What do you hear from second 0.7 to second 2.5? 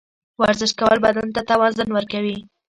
کول بدن ته توازن ورکوي.